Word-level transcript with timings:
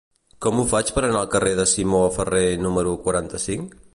Com 0.45 0.61
ho 0.61 0.63
faig 0.71 0.87
per 0.95 1.01
anar 1.07 1.19
al 1.19 1.29
carrer 1.35 1.51
de 1.59 1.67
Simó 1.73 2.01
Ferrer 2.17 2.43
número 2.65 2.97
quaranta-cinc? 3.07 3.81